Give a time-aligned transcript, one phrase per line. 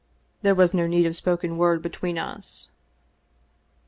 [0.41, 2.71] There was no need of spoken word be tween us.